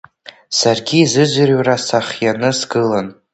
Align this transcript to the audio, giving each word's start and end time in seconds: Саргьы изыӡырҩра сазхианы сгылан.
Саргьы 0.57 0.97
изыӡырҩра 1.03 1.75
сазхианы 1.85 2.51
сгылан. 2.57 3.07